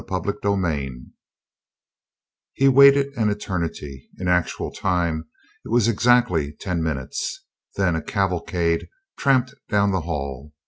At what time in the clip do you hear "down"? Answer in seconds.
9.69-9.91